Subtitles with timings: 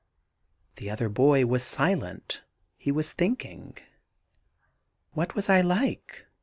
[0.77, 2.41] The other boy was silent
[2.75, 3.77] He was thinking.
[4.41, 6.25] * What was I like?'